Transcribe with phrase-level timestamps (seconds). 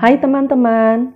[0.00, 1.12] Hai teman-teman,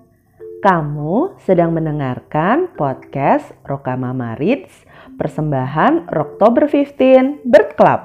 [0.60, 4.84] kamu sedang mendengarkan podcast Rokamama Reads
[5.16, 8.00] persembahan Oktober 15 Bird Club.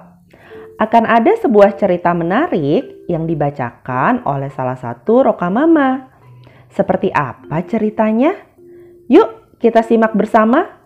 [0.79, 6.15] Akan ada sebuah cerita menarik yang dibacakan oleh salah satu Rokamama.
[6.71, 8.32] Seperti apa ceritanya?
[9.11, 10.79] Yuk kita simak bersama.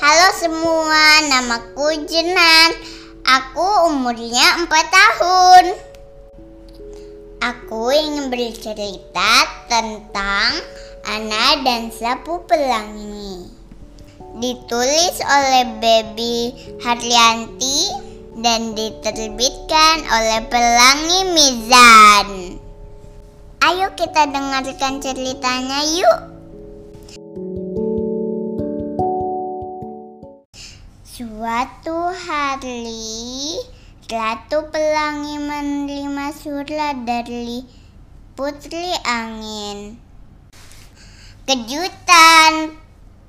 [0.00, 2.72] Halo semua, namaku Jenan.
[3.20, 5.76] Aku umurnya 4 tahun.
[7.44, 10.56] Aku ingin bercerita tentang
[11.04, 13.44] Ana dan Sapu Pelangi.
[14.40, 16.48] Ditulis oleh Baby
[16.80, 17.92] Haryanti
[18.40, 22.28] dan diterbitkan oleh Pelangi Mizan.
[23.68, 26.29] Ayo kita dengarkan ceritanya yuk.
[31.40, 33.56] Suatu hari,
[34.04, 37.64] Ratu Pelangi menerima surat dari
[38.36, 39.96] Putri Angin.
[41.48, 42.76] Kejutan,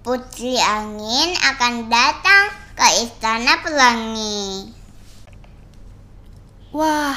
[0.04, 4.76] Putri Angin akan datang ke Istana Pelangi.
[6.76, 7.16] Wah,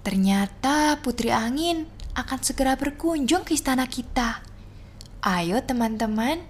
[0.00, 1.84] ternyata Putri Angin
[2.16, 4.40] akan segera berkunjung ke istana kita.
[5.20, 6.40] Ayo teman-teman,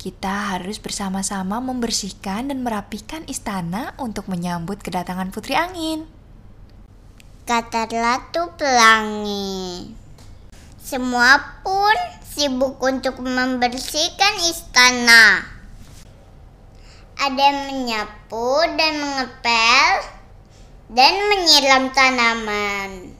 [0.00, 6.08] kita harus bersama-sama membersihkan dan merapikan istana untuk menyambut kedatangan Putri Angin.
[7.44, 9.92] Kata Ratu Pelangi.
[10.80, 11.92] Semua pun
[12.24, 15.44] sibuk untuk membersihkan istana.
[17.20, 19.92] Ada yang menyapu dan mengepel
[20.96, 23.12] dan menyiram tanaman.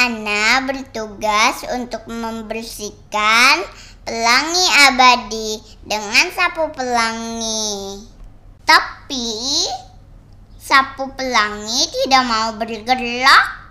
[0.00, 3.64] Ana bertugas untuk membersihkan
[4.06, 8.06] pelangi abadi dengan sapu pelangi.
[8.62, 9.66] Tapi
[10.62, 13.66] sapu pelangi tidak mau bergerak.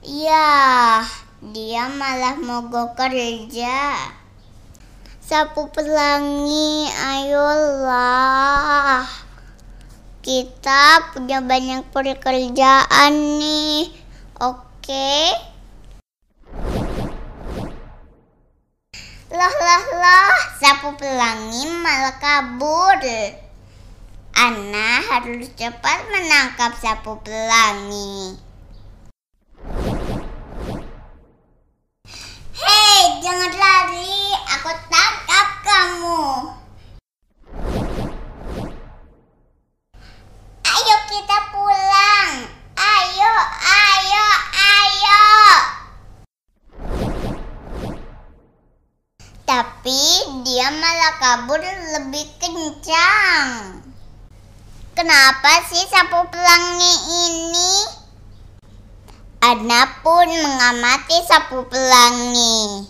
[0.00, 1.04] Ya,
[1.44, 4.00] dia malah mogok kerja.
[5.20, 9.04] Sapu pelangi, ayolah.
[10.24, 13.92] Kita punya banyak pekerjaan nih.
[14.40, 15.36] Oke.
[19.36, 23.04] Loh, loh, loh, sapu pelangi malah kabur.
[24.32, 28.40] Ana harus cepat menangkap sapu pelangi.
[32.56, 34.24] Hei, jangan lari.
[34.56, 36.24] Aku tangkap kamu.
[40.64, 42.32] Ayo kita pulang.
[42.72, 43.34] Ayo,
[43.68, 44.26] ayo,
[44.56, 45.24] ayo.
[49.86, 53.78] Tapi dia malah kabur lebih kencang.
[54.98, 56.94] Kenapa sih sapu pelangi
[57.30, 57.74] ini?
[59.46, 62.82] Ana pun mengamati sapu pelangi.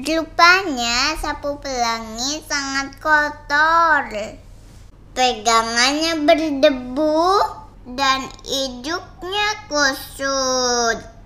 [0.00, 4.08] Rupanya sapu pelangi sangat kotor.
[5.12, 7.28] Pegangannya berdebu
[7.92, 11.17] dan hidupnya kusut.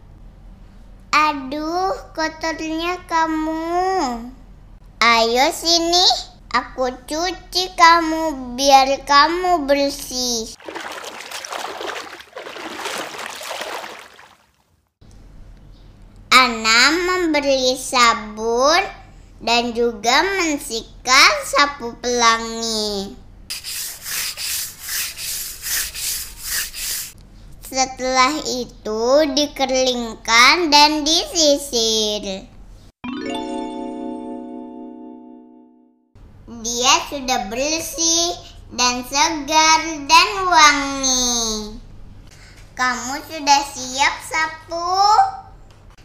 [1.13, 4.33] Aduh, kotornya kamu.
[4.97, 6.09] Ayo sini,
[6.49, 10.57] aku cuci kamu biar kamu bersih.
[16.33, 18.81] Ana memberi sabun
[19.45, 23.22] dan juga mensikat sapu pelangi.
[27.73, 32.45] Setelah itu dikeringkan dan disisir.
[36.61, 38.37] Dia sudah bersih
[38.77, 41.81] dan segar dan wangi.
[42.77, 44.93] Kamu sudah siap sapu?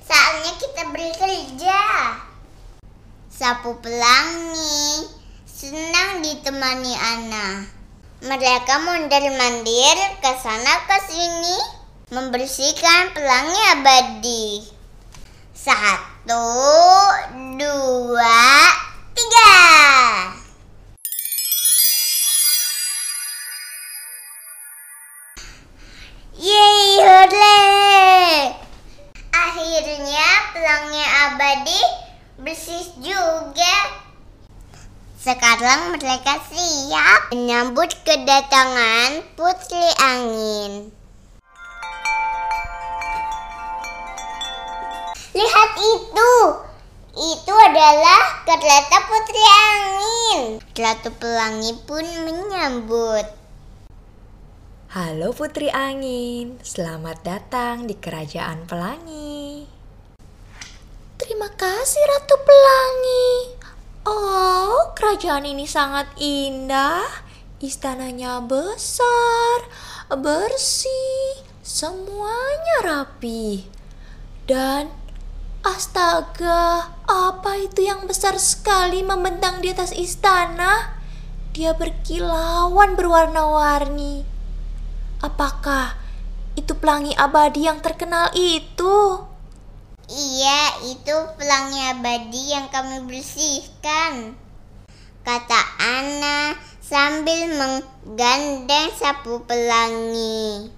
[0.07, 1.83] Saatnya kita bekerja.
[3.27, 5.03] Sapu pelangi
[5.43, 7.76] senang ditemani Ana.
[8.17, 11.57] Mereka mondar-mandir ke sana ke sini
[12.09, 14.65] membersihkan pelangi abadi.
[15.53, 16.49] Satu,
[17.61, 18.41] dua,
[19.13, 19.53] tiga.
[26.41, 27.61] Yeay, hore!
[29.29, 31.81] Akhirnya pelangi abadi
[32.41, 34.06] bersih juga.
[35.17, 40.93] Sekarang mereka siap menyambut kedatangan Putri Angin.
[45.33, 46.33] Lihat itu.
[47.17, 50.61] Itu adalah kereta putri angin.
[50.77, 53.25] Ratu Pelangi pun menyambut.
[54.93, 59.65] Halo Putri Angin, selamat datang di Kerajaan Pelangi.
[61.17, 63.57] Terima kasih Ratu Pelangi.
[64.07, 67.03] Oh, kerajaan ini sangat indah.
[67.59, 69.67] Istananya besar,
[70.07, 73.67] bersih, semuanya rapi.
[74.47, 74.87] Dan
[75.59, 80.95] astaga, apa itu yang besar sekali membentang di atas istana?
[81.51, 84.23] Dia berkilauan berwarna-warni.
[85.19, 85.99] Apakah
[86.55, 89.19] itu pelangi abadi yang terkenal itu?
[90.07, 94.39] Iya, itu pelangi abadi yang kami bersihkan.
[95.27, 100.71] Kata Ana sambil menggandeng sapu pelangi.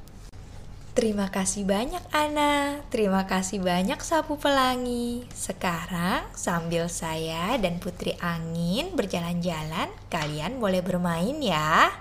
[0.97, 5.29] Terima kasih banyak Ana, terima kasih banyak sapu pelangi.
[5.31, 11.93] Sekarang sambil saya dan Putri Angin berjalan-jalan, kalian boleh bermain ya.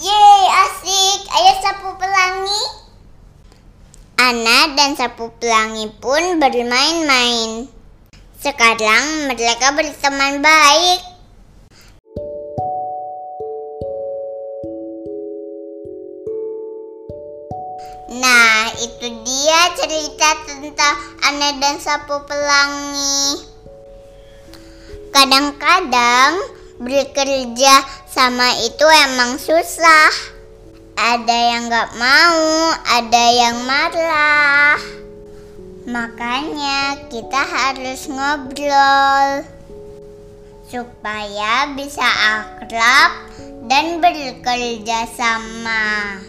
[0.00, 1.20] Yeay, asik.
[1.28, 2.79] Ayo sapu pelangi.
[4.20, 7.64] Ana dan sapu pelangi pun bermain-main.
[8.36, 11.00] Sekarang mereka berteman baik.
[18.20, 23.40] Nah, itu dia cerita tentang Ana dan sapu pelangi.
[25.16, 26.36] Kadang-kadang
[26.76, 30.29] bekerja sama itu emang susah.
[31.00, 34.76] Ada yang gak mau, ada yang marah.
[35.88, 39.48] Makanya kita harus ngobrol
[40.68, 43.32] supaya bisa akrab
[43.64, 46.20] dan bekerja sama.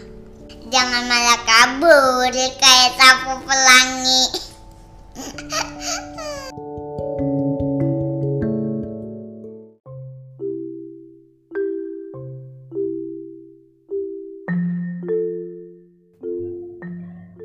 [0.72, 4.24] Jangan malah kabur kayak sapu pelangi.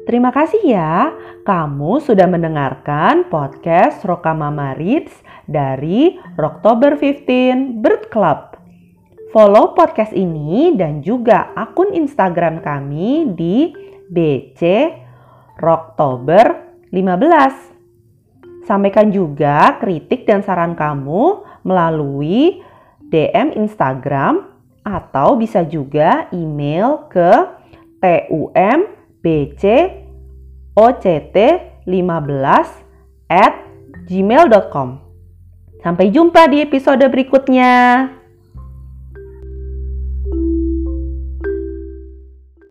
[0.07, 1.11] Terima kasih ya,
[1.43, 5.11] kamu sudah mendengarkan podcast Rokamama Reads
[5.51, 8.55] dari Oktober 15 Bird Club.
[9.35, 13.75] Follow podcast ini dan juga akun Instagram kami di
[14.07, 14.95] BC
[15.59, 16.55] Oktober
[16.95, 18.63] 15.
[18.63, 22.63] Sampaikan juga kritik dan saran kamu melalui
[23.11, 24.55] DM Instagram
[24.87, 27.59] atau bisa juga email ke
[29.27, 29.63] tumbc
[30.77, 32.67] oct15
[33.27, 33.53] at
[34.07, 34.87] gmail.com.
[35.83, 38.05] Sampai jumpa di episode berikutnya.